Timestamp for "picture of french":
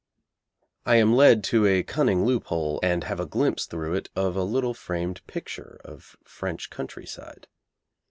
5.27-6.71